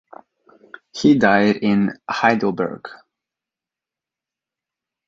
He 0.95 1.13
died 1.13 1.57
in 1.57 1.91
Heidelberg. 2.09 2.87